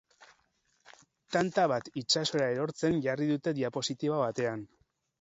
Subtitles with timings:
[1.35, 4.69] Tanta bat itsasora erortzen jarri dute diapositiba batean.